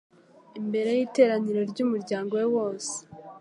imbere 0.59 0.89
y’iteraniro 0.97 1.61
ry’umuryango 1.71 2.31
we 2.39 2.45
wose 2.55 2.93